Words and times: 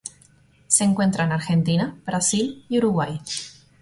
Se 0.65 0.83
encuentra 0.83 1.25
en 1.25 1.31
Argentina, 1.31 1.95
Brasil 2.07 2.65
y 2.69 2.79
Uruguay. 2.79 3.21